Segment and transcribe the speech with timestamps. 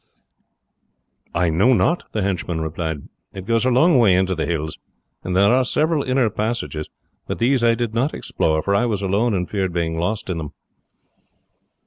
[1.35, 4.79] "I know not," the henchman replied; "it goes a long way into the hills,
[5.23, 6.89] and there are several inner passages;
[7.27, 10.39] but these I did not explore, for I was alone and feared being lost in
[10.39, 10.53] them."